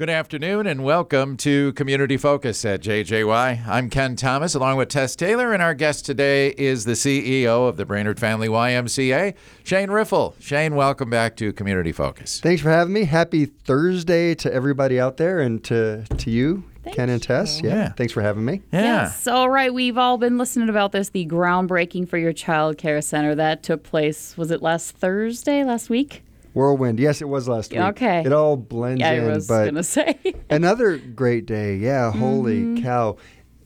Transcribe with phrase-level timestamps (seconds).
[0.00, 3.66] Good afternoon and welcome to Community Focus at JJY.
[3.68, 7.76] I'm Ken Thomas along with Tess Taylor, and our guest today is the CEO of
[7.76, 10.36] the Brainerd Family YMCA, Shane Riffle.
[10.40, 12.40] Shane, welcome back to Community Focus.
[12.40, 13.04] Thanks for having me.
[13.04, 17.60] Happy Thursday to everybody out there and to, to you, Thank Ken and Tess.
[17.60, 17.68] you.
[17.68, 17.74] Yeah.
[17.74, 17.92] Yeah.
[17.92, 18.62] Thanks for having me.
[18.72, 18.80] Yeah.
[18.80, 19.26] Yes.
[19.26, 19.74] All right.
[19.74, 21.10] We've all been listening about this.
[21.10, 24.34] The groundbreaking for your child care center that took place.
[24.38, 25.62] Was it last Thursday?
[25.62, 26.22] Last week?
[26.54, 26.98] Whirlwind.
[26.98, 27.80] Yes, it was last week.
[27.80, 28.22] Okay.
[28.24, 29.06] It all blends in.
[29.06, 29.30] Yeah, in.
[29.30, 30.18] I was but gonna say.
[30.50, 31.76] another great day.
[31.76, 32.10] Yeah.
[32.12, 32.82] Holy Mm-hmm.
[32.82, 33.16] cow.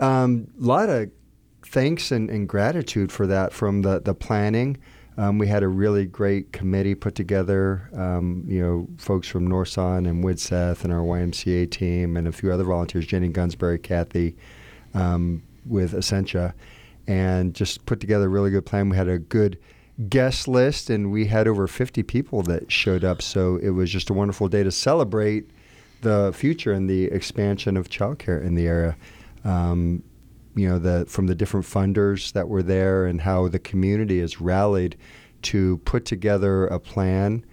[0.00, 1.10] A um, lot of
[1.66, 4.76] thanks and, and gratitude for that from the, the planning.
[5.16, 7.88] Um, we had a really great committee put together.
[7.94, 12.50] Um, you know, folks from Norson and Widseth and our YMCA team and a few
[12.52, 14.36] other volunteers, Jenny Gunsbury, Kathy,
[14.92, 16.52] um, with Essentia,
[17.06, 18.88] and just put together a really good plan.
[18.88, 19.58] We had a good
[20.08, 23.22] guest list, and we had over 50 people that showed up.
[23.22, 25.48] So it was just a wonderful day to celebrate
[26.02, 28.96] the future and the expansion of childcare in the area.
[29.44, 30.02] Um,
[30.56, 34.40] you know, the from the different funders that were there, and how the community has
[34.40, 34.96] rallied
[35.42, 37.44] to put together a plan.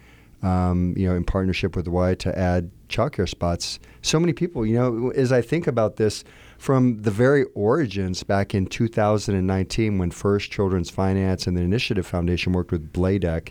[0.44, 3.80] Um, you know, in partnership with Y to add childcare spots.
[4.02, 6.24] So many people, you know, as I think about this,
[6.62, 12.54] from the very origins back in 2019 when First Children's Finance and the Initiative Foundation
[12.54, 13.50] worked with BLADC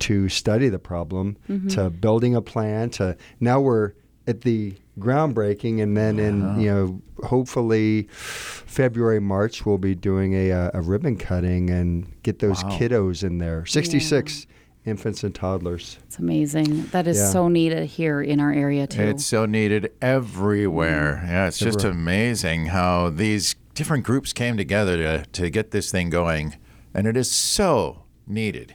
[0.00, 1.68] to study the problem, mm-hmm.
[1.68, 3.92] to building a plan, to now we're
[4.26, 6.60] at the groundbreaking, and then in uh-huh.
[6.60, 12.62] you know hopefully February March we'll be doing a, a ribbon cutting and get those
[12.64, 12.70] Wow.
[12.72, 13.64] kiddos in there.
[13.64, 14.46] 66
[14.84, 15.98] infants and toddlers.
[16.06, 16.86] It's amazing.
[16.86, 17.30] That is Yeah.
[17.30, 19.02] so needed here in our area too.
[19.02, 21.22] It's so needed everywhere.
[21.26, 26.10] Yeah, it's just amazing how these different groups came together to, to get this thing
[26.10, 26.56] going.
[26.94, 28.74] And it is so needed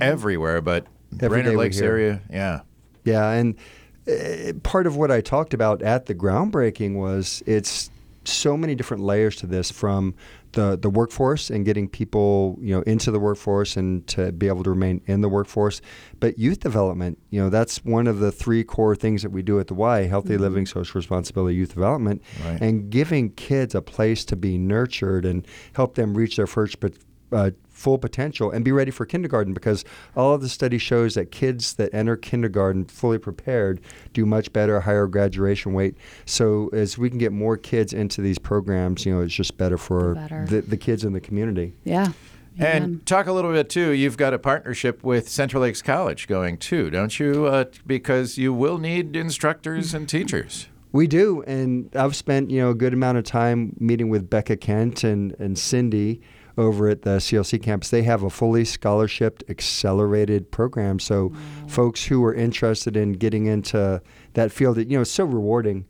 [0.00, 0.86] everywhere, but
[1.20, 2.60] Every day Brainerd we Lakes area, yeah.
[3.04, 3.54] Yeah, and
[4.08, 7.90] uh, part of what I talked about at the groundbreaking was it's
[8.24, 10.14] so many different layers to this from
[10.52, 14.62] the, the workforce and getting people you know into the workforce and to be able
[14.62, 15.80] to remain in the workforce
[16.20, 19.58] but youth development you know that's one of the three core things that we do
[19.58, 20.42] at the y healthy mm-hmm.
[20.42, 22.60] living social responsibility youth development Right.
[22.60, 26.80] and giving kids a place to be nurtured and help them reach their first
[27.32, 29.84] uh, full potential and be ready for kindergarten because
[30.16, 33.80] all of the study shows that kids that enter kindergarten fully prepared
[34.12, 35.96] do much better, higher graduation rate.
[36.24, 39.78] So as we can get more kids into these programs, you know, it's just better
[39.78, 40.46] for better.
[40.46, 41.74] The, the kids in the community.
[41.84, 42.12] yeah.
[42.58, 42.82] Amen.
[42.82, 43.92] And talk a little bit too.
[43.92, 47.46] You've got a partnership with Central Lakes College going too, don't you?
[47.46, 50.68] Uh, because you will need instructors and teachers.
[50.92, 54.58] We do, and I've spent you know a good amount of time meeting with Becca
[54.58, 56.20] Kent and, and Cindy
[56.58, 57.90] over at the CLC campus.
[57.90, 61.32] They have a fully scholarshiped accelerated program, so
[61.66, 64.00] folks who are interested in getting into
[64.34, 65.84] that field, you know, it's so rewarding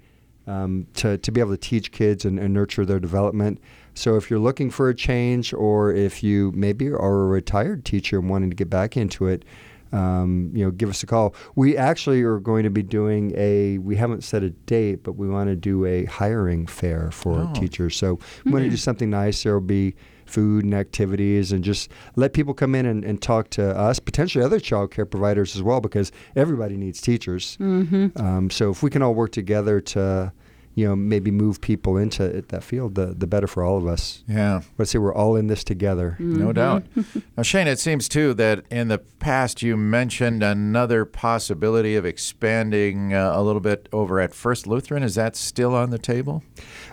[0.47, 3.61] um, to to be able to teach kids and, and nurture their development.
[3.95, 8.19] So if you're looking for a change, or if you maybe are a retired teacher
[8.19, 9.45] and wanting to get back into it,
[9.93, 11.35] um, you know, give us a call.
[11.55, 13.77] We actually are going to be doing a.
[13.79, 17.53] We haven't set a date, but we want to do a hiring fair for Oh.
[17.53, 17.97] teachers.
[17.97, 19.43] So we want to do something nice.
[19.43, 19.95] There will be
[20.33, 24.45] food and activities, and just let people come in and, and talk to us, potentially
[24.45, 27.57] other child care providers as well, because everybody needs teachers.
[27.61, 28.21] Mm-hmm.
[28.21, 30.33] Um, so if we can all work together to,
[30.75, 34.25] you know, maybe move people into that field, the the better for all of us.
[34.27, 34.63] Yeah.
[34.79, 36.17] Let's say we're all in this together.
[36.19, 36.85] No doubt.
[37.37, 43.13] now, Shane, it seems too that in the past you mentioned another possibility of expanding
[43.13, 45.03] uh, a little bit over at First Lutheran.
[45.03, 46.43] Is that still on the table?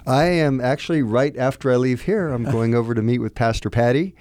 [0.06, 2.30] I am actually right after I leave here.
[2.30, 4.14] I'm going over to meet with Pastor Patty.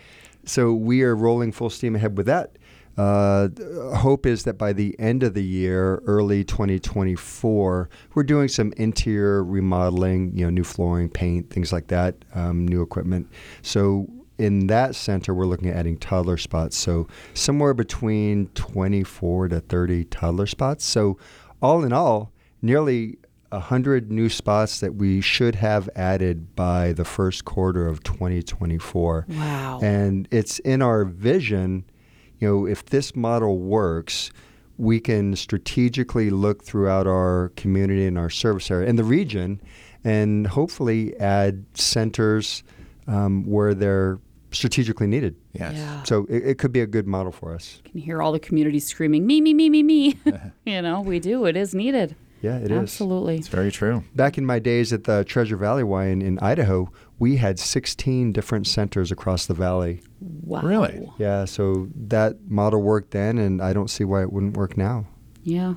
[0.45, 2.58] So we are rolling full steam ahead with that.
[2.99, 3.49] Uh,
[3.97, 9.45] hope is that by the end of the year, early 2024, we're doing some interior
[9.45, 13.29] remodeling, you know, new flooring, paint, things like that, um, new equipment.
[13.63, 16.77] So in that center, we're looking at adding toddler spots.
[16.77, 20.85] So somewhere between 24 to 30 toddler spots.
[20.85, 21.19] So
[21.63, 22.33] all in all,
[22.63, 23.19] nearly
[23.51, 29.27] 100 new spots that we should have added by the first quarter of 2024.
[29.29, 29.81] Wow.
[29.83, 31.85] And it's in our vision,
[32.41, 34.31] you know, if this model works,
[34.77, 39.61] we can strategically look throughout our community and our service area and the region
[40.05, 42.63] and hopefully add centers
[43.09, 44.19] um, where they're
[44.53, 45.37] strategically needed.
[45.53, 45.75] Yes.
[45.77, 46.03] Yeah.
[46.05, 47.81] So it, it could be a good model for us.
[47.85, 50.19] You can hear all the community screaming, me, me, me, me, me.
[50.65, 51.45] you know, we do.
[51.45, 52.15] It is needed.
[52.41, 52.79] Yeah, it is.
[52.79, 53.37] Absolutely.
[53.37, 54.05] It's very true.
[54.15, 58.33] Back in my days at the Treasure Valley Y in, in Idaho, we had 16
[58.33, 60.03] different centers across the valley.
[60.49, 60.63] Wow.
[60.63, 61.11] Really?
[61.19, 65.07] Yeah, so that model worked then, and I don't see why it wouldn't work now.
[65.43, 65.75] Yeah.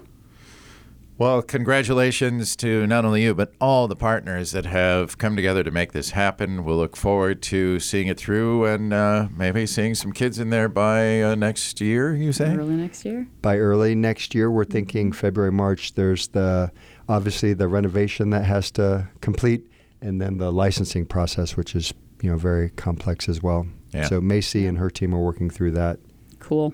[1.17, 5.69] Well, congratulations to not only you, but all the partners that have come together to
[5.69, 6.63] make this happen.
[6.63, 10.69] We'll look forward to seeing it through and uh, maybe seeing some kids in there
[10.69, 12.55] by uh, next year, you say?
[12.55, 13.27] Early next year.
[13.41, 15.93] By early next year, we're thinking February, March.
[15.93, 16.71] There's the
[17.09, 19.69] obviously the renovation that has to complete,
[20.01, 23.67] and then the licensing process, which is you know very complex as well.
[23.93, 24.05] Yeah.
[24.05, 25.99] So Macy and her team are working through that.
[26.39, 26.73] Cool.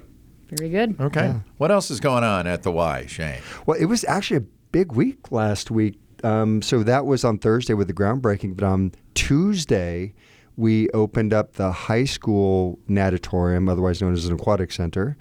[0.49, 0.99] Very good.
[0.99, 1.27] Okay.
[1.27, 1.39] Yeah.
[1.57, 3.41] What else is going on at the Y, Shane?
[3.65, 5.99] Well, it was actually a big week last week.
[6.23, 10.13] Um, so that was on Thursday with the groundbreaking, but on Tuesday
[10.55, 15.15] we opened up the high school natatorium, otherwise known as an aquatic center,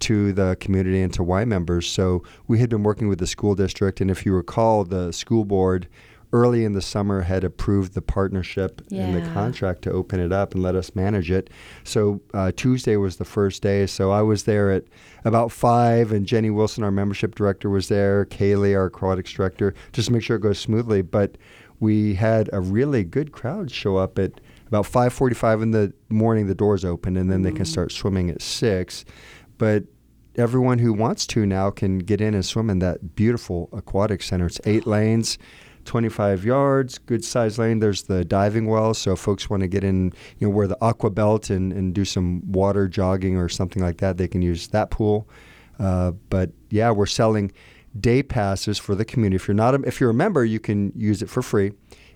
[0.00, 1.86] to the community and to Y members.
[1.86, 5.44] So we had been working with the school district, and if you recall, the school
[5.44, 5.86] board
[6.32, 10.54] early in the summer had approved the partnership and the contract to open it up
[10.54, 11.50] and let us manage it.
[11.84, 13.86] So uh, Tuesday was the first day.
[13.86, 14.84] So I was there at
[15.24, 18.24] about five, and Jenny Wilson, our membership director, was there.
[18.26, 21.02] Kaylee, our aquatics director, just to make sure it goes smoothly.
[21.02, 21.36] But
[21.80, 26.46] we had a really good crowd show up at about 5:45 in the morning.
[26.46, 29.04] The doors open, and then they can start swimming at six.
[29.58, 29.84] But
[30.36, 34.46] everyone who wants to now can get in and swim in that beautiful aquatic center.
[34.46, 35.38] It's eight lanes.
[35.84, 37.80] 25 yards, good sized lane.
[37.80, 40.78] There's the diving well, so if folks want to get in, you know, wear the
[40.80, 44.68] aqua belt and, and do some water jogging or something like that, they can use
[44.68, 45.28] that pool.
[45.78, 47.52] Uh, but yeah, we're selling
[47.98, 49.36] day passes for the community.
[49.36, 51.72] If you're not, a, if you're a member, you can use it for free.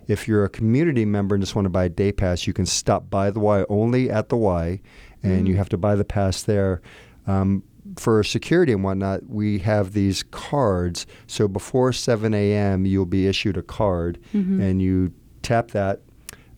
[0.07, 2.65] If you're a community member and just want to buy a day pass, you can
[2.65, 4.81] stop by the Y only at the Y,
[5.21, 6.81] and you have to buy the pass there.
[7.25, 7.63] Um,
[7.95, 11.07] for security and whatnot, we have these cards.
[11.27, 16.01] So before 7 a.m., you'll be issued a card, and you tap that,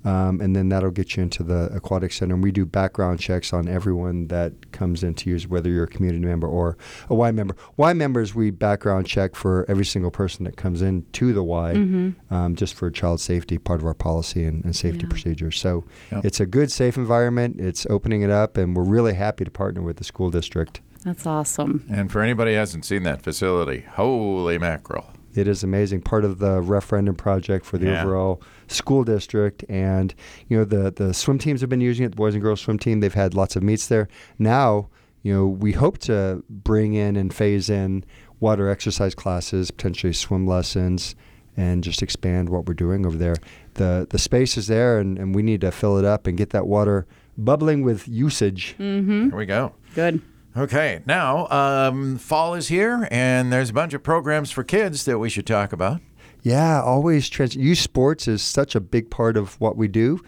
[0.05, 2.33] um, and then that'll get you into the aquatic center.
[2.33, 5.87] And we do background checks on everyone that comes in to use, whether you're a
[5.87, 6.77] community member or
[7.09, 7.55] a Y member.
[7.77, 12.13] Y members, we background check for every single person that comes in to the Y,
[12.31, 15.09] um, just for child safety, part of our policy and, and safety Yeah.
[15.09, 15.59] procedures.
[15.59, 15.83] So
[16.13, 16.25] Yep.
[16.25, 17.59] it's a good, safe environment.
[17.59, 20.79] It's opening it up, and we're really happy to partner with the school district.
[21.03, 21.85] That's awesome.
[21.89, 25.05] And for anybody who hasn't seen that facility, holy mackerel.
[25.35, 26.01] It is amazing.
[26.01, 28.01] Part of the referendum project for the Yeah.
[28.03, 30.13] overall school district, and
[30.47, 32.09] you know the the swim teams have been using it.
[32.09, 32.99] The boys and girls swim team.
[32.99, 34.07] They've had lots of meets there.
[34.39, 34.89] Now,
[35.21, 38.03] you know, we hope to bring in and phase in
[38.39, 41.15] water exercise classes, potentially swim lessons,
[41.55, 43.35] and just expand what we're doing over there.
[43.75, 46.49] the The space is there, and, and we need to fill it up and get
[46.49, 47.05] that water
[47.37, 48.75] bubbling with usage.
[48.79, 49.29] Mm-hmm.
[49.29, 49.73] Here we go.
[49.95, 50.21] Good.
[50.57, 55.19] Okay, now um, fall is here, and there's a bunch of programs for kids that
[55.19, 56.01] we should talk about.
[56.41, 60.19] Yeah, always trans- youth sports is such a big part of what we do.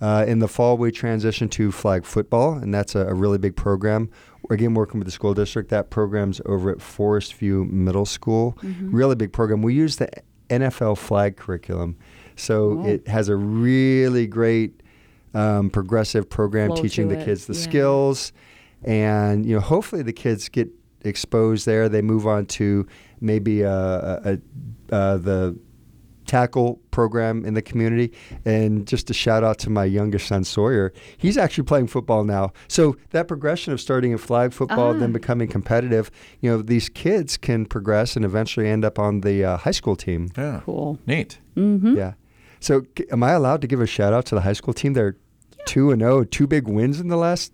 [0.00, 3.56] Uh, in the fall, we transition to flag football, and that's a, a really big
[3.56, 4.10] program.
[4.50, 8.58] Again, working with the school district, that program's over at Forest View Middle School.
[8.80, 9.62] Really big program.
[9.62, 10.08] We use the
[10.48, 11.96] NFL flag curriculum,
[12.36, 12.86] so Oh.
[12.86, 14.82] it has a really great
[15.34, 17.60] um, progressive program Flow teaching the it, kids the yeah.
[17.60, 18.32] skills,
[18.84, 20.68] and you know, hopefully the kids get
[21.02, 21.88] exposed there.
[21.88, 22.86] They move on to
[23.20, 24.38] maybe uh, a,
[24.90, 25.58] a, uh, the
[26.26, 28.12] tackle program in the community.
[28.44, 32.52] And just a shout out to my youngest son Sawyer, he's actually playing football now.
[32.68, 34.98] So that progression of starting in flag football, Ah.
[34.98, 36.10] then becoming competitive,
[36.40, 39.96] you know, these kids can progress and eventually end up on the uh, high school
[39.96, 40.28] team.
[40.36, 40.98] Yeah, Cool.
[41.06, 41.38] neat.
[41.56, 41.96] Mm-hmm.
[41.96, 42.12] Yeah.
[42.60, 44.92] So c- am I allowed to give a shout out to the high school team?
[44.92, 45.16] They're
[45.66, 47.52] two and zero, two big wins in the last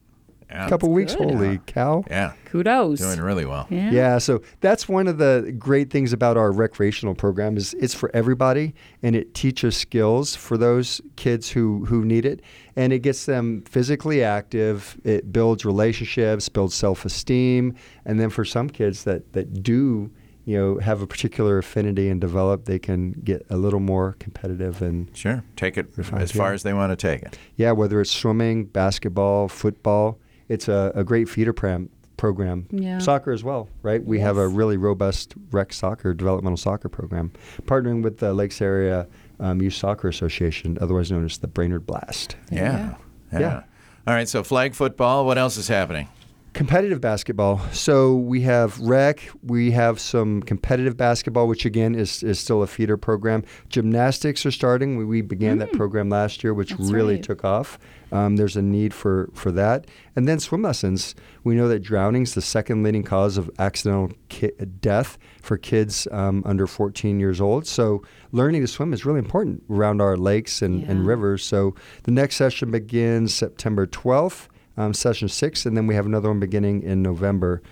[0.50, 1.14] Yeah, couple weeks.
[1.16, 1.30] good.
[1.32, 1.56] Holy Yeah.
[1.66, 2.04] cow!
[2.08, 3.00] yeah, Kudos.
[3.00, 3.66] doing really well.
[3.68, 3.90] Yeah.
[3.90, 8.10] Yeah, so that's one of the great things about our recreational program is it's for
[8.14, 12.40] everybody and it teaches skills for those kids who who need it
[12.76, 17.74] and it gets them physically active, it builds relationships, builds self-esteem,
[18.04, 20.10] and then for some kids that that do,
[20.44, 24.80] you know, have a particular affinity and develop, they can get a little more competitive
[24.80, 26.54] and Sure, take it Refined, as far yeah.
[26.54, 27.36] as they want to take it.
[27.56, 32.66] yeah, whether it's swimming, basketball, football, it's a, a great feeder pram program.
[32.70, 32.98] Yeah.
[32.98, 34.02] Soccer as well, right?
[34.04, 39.06] We have a really robust rec soccer, developmental soccer program, partnering with the Lakes Area
[39.38, 42.36] um, Youth Soccer Association, otherwise known as the Brainerd Blast.
[42.50, 42.94] There you Yeah.
[43.32, 43.62] yeah, Yeah.
[44.06, 45.26] All right, so flag football.
[45.26, 46.08] What else is happening?
[46.56, 47.58] Competitive basketball.
[47.72, 52.66] So we have rec, we have some competitive basketball, which again is, is still a
[52.66, 53.44] feeder program.
[53.68, 54.96] Gymnastics are starting.
[54.96, 56.78] We, we began that program last year, which Mm.
[56.78, 57.22] That's really right.
[57.22, 57.78] took off.
[58.10, 59.86] Um, there's a need for, for that.
[60.16, 61.14] And then swim lessons.
[61.44, 66.08] We know that drowning is the second leading cause of accidental ki- death for kids
[66.10, 67.66] um, under 14 years old.
[67.66, 71.44] So learning to swim is really important around our lakes and, and rivers.
[71.44, 76.28] So the next session begins September 12th um, session six, and then we have another
[76.28, 77.62] one beginning in November.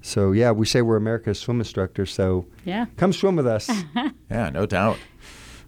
[0.00, 2.06] So yeah, we say we're America's swim instructor.
[2.06, 2.86] So Yeah.
[2.96, 3.70] come swim with us.
[4.30, 4.98] Yeah, no doubt.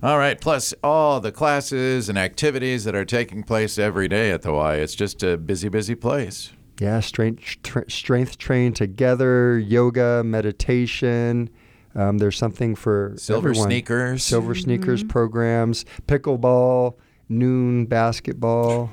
[0.02, 0.40] All right.
[0.40, 4.74] Plus, all the classes and activities that are taking place every day at the Y.
[4.76, 6.52] It's just a busy, busy place.
[6.80, 11.48] yeah, strength tr- strength train together, yoga, meditation.
[11.94, 13.68] Um, there's something for Silver everyone.
[13.68, 14.22] sneakers.
[14.24, 16.94] silver sneakers programs, pickleball,
[17.28, 18.90] noon basketball,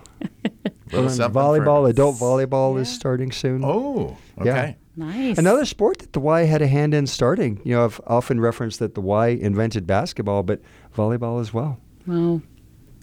[0.91, 1.83] Little and something volleyball.
[1.85, 3.63] for- Adult volleyball is starting soon.
[3.63, 4.51] Oh, Yeah.
[4.51, 4.77] okay.
[4.97, 5.37] Nice.
[5.37, 7.61] Another sport that the Y had a hand in starting.
[7.63, 10.61] You know, I've often referenced that the Y invented basketball, but
[10.95, 11.79] volleyball as well.
[12.05, 12.41] Well,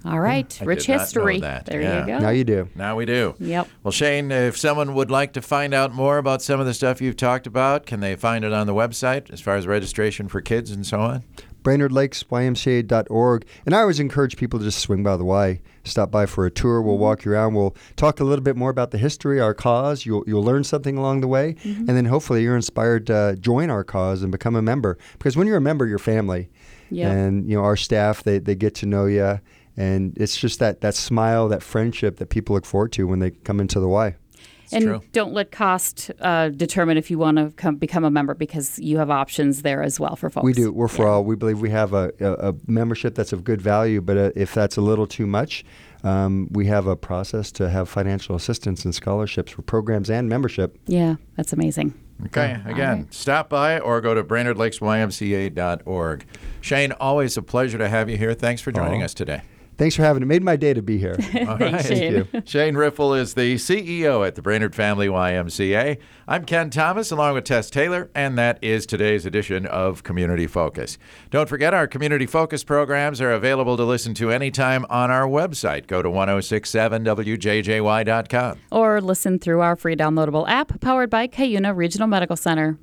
[0.05, 0.59] all right.
[0.61, 1.41] I Rich did not know history.
[1.41, 1.65] that.
[1.67, 2.01] There Yeah.
[2.01, 2.19] you go.
[2.21, 2.69] Now you do.
[2.77, 3.35] Now we do.
[3.41, 3.69] Yep.
[3.83, 7.01] Well, Shane, if someone would like to find out more about some of the stuff
[7.01, 10.41] you've talked about, can they find it on the website as far as registration for
[10.43, 11.25] kids and so on?
[11.69, 13.47] BrainerdLakesYMCA.org.
[13.67, 16.51] And I always encourage people to just swing by the Y, stop by for a
[16.51, 16.81] tour.
[16.81, 17.55] We'll walk you around.
[17.55, 20.07] We'll talk a little bit more about the history, our cause.
[20.07, 21.57] You'll, you'll learn something along the way.
[21.65, 21.81] Mm-hmm.
[21.81, 24.97] And then hopefully you're inspired to join our cause and become a member.
[25.13, 26.49] Because when you're a member, you're family.
[26.91, 27.13] Yep.
[27.13, 29.39] And, you know, our staff, they, they get to know you.
[29.77, 33.31] And it's just that, that smile, that friendship that people look forward to when they
[33.31, 34.17] come into the Y.
[34.69, 35.03] It's and true.
[35.13, 38.99] don't let cost uh, determine if you want to come, become a member because you
[38.99, 40.45] have options there as well for folks.
[40.45, 40.73] We do.
[40.73, 41.11] We're for Yeah.
[41.13, 41.25] all.
[41.25, 44.53] We believe we have a, a, a membership that's of good value, but uh, if
[44.55, 45.65] that's a little too much,
[46.05, 50.79] um, we have a process to have financial assistance and scholarships for programs and membership.
[50.87, 51.95] Yeah, that's amazing.
[52.27, 52.59] Okay.
[52.67, 56.25] Again, stop by or go to BrainerdLakesYMCA.org.
[56.61, 58.35] Shane, always a pleasure to have you here.
[58.35, 59.07] Thanks for joining Aw.
[59.07, 59.43] us today.
[59.79, 60.27] Thanks for having me.
[60.27, 60.29] it.
[60.29, 61.17] Made my day to be here.
[61.49, 62.27] All Thanks, Shane.
[62.33, 62.43] you.
[62.45, 65.99] Shane Riffle is the CEO at the Brainerd Family YMCA.
[66.27, 70.99] I'm Ken Thomas along with Tess Taylor, and that is today's edition of Community Focus.
[71.31, 75.87] Don't forget our Community Focus programs are available to listen to anytime on our website.
[75.87, 78.59] Go to 1067wjjy.com.
[78.73, 82.77] Or listen through our free downloadable app powered by Cuyuna Regional Medical Center.